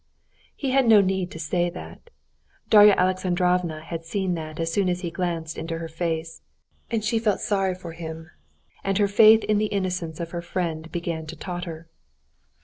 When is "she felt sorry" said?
7.05-7.75